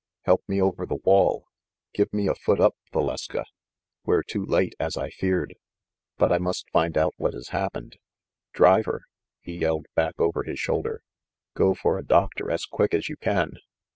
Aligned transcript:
"Help 0.23 0.41
me 0.47 0.59
over 0.59 0.83
the 0.87 0.95
wall. 1.03 1.45
Give 1.93 2.11
me 2.11 2.25
a 2.25 2.33
foot 2.33 2.59
up, 2.59 2.75
Valeska. 2.91 3.45
We're 4.03 4.23
too 4.23 4.43
late, 4.43 4.73
as 4.79 4.97
I 4.97 5.11
feared; 5.11 5.53
but 6.17 6.31
I 6.31 6.39
must 6.39 6.67
find 6.71 6.97
out 6.97 7.13
what 7.17 7.35
has 7.35 7.49
hap 7.49 7.73
pened. 7.73 7.97
Driver," 8.51 9.03
he 9.41 9.57
yelled 9.59 9.85
back 9.93 10.15
over 10.19 10.41
his 10.41 10.57
shoulder, 10.57 11.03
"go 11.53 11.75
for 11.75 11.99
a 11.99 12.03
doctor 12.03 12.49
as 12.49 12.65
quick 12.65 12.95
as 12.95 13.09
you 13.09 13.15
can 13.15 13.57